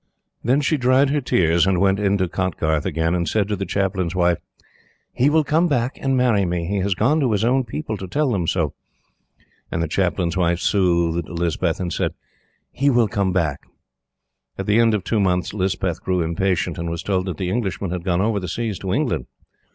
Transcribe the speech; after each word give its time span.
Then 0.43 0.61
she 0.61 0.77
dried 0.77 1.11
her 1.11 1.21
tears 1.21 1.67
and 1.67 1.79
went 1.79 1.99
in 1.99 2.17
to 2.17 2.27
Kotgarth 2.27 2.87
again, 2.87 3.13
and 3.13 3.29
said 3.29 3.47
to 3.49 3.55
the 3.55 3.67
Chaplain's 3.67 4.15
wife: 4.15 4.39
"He 5.13 5.29
will 5.29 5.43
come 5.43 5.67
back 5.67 5.95
and 6.01 6.17
marry 6.17 6.43
me. 6.43 6.65
He 6.65 6.77
has 6.77 6.95
gone 6.95 7.19
to 7.19 7.31
his 7.31 7.43
own 7.45 7.65
people 7.65 7.97
to 7.97 8.07
tell 8.07 8.31
them 8.31 8.47
so." 8.47 8.73
And 9.71 9.79
the 9.79 9.87
Chaplain's 9.87 10.35
wife 10.35 10.57
soothed 10.59 11.29
Lispeth 11.29 11.79
and 11.79 11.93
said: 11.93 12.15
"He 12.71 12.89
will 12.89 13.07
come 13.07 13.31
back." 13.31 13.59
At 14.57 14.65
the 14.65 14.79
end 14.79 14.95
of 14.95 15.03
two 15.03 15.19
months, 15.19 15.53
Lispeth 15.53 16.01
grew 16.01 16.23
impatient, 16.23 16.79
and 16.79 16.89
was 16.89 17.03
told 17.03 17.27
that 17.27 17.37
the 17.37 17.51
Englishman 17.51 17.91
had 17.91 18.03
gone 18.03 18.21
over 18.21 18.39
the 18.39 18.47
seas 18.47 18.79
to 18.79 18.91
England. 18.91 19.27